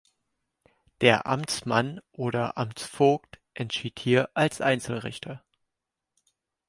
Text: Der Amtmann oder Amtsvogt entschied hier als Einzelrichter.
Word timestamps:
Der 1.01 1.27
Amtmann 1.27 2.01
oder 2.11 2.57
Amtsvogt 2.57 3.39
entschied 3.53 3.99
hier 3.99 4.31
als 4.33 4.59
Einzelrichter. 4.59 5.45